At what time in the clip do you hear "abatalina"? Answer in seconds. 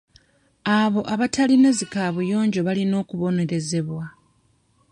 1.13-1.69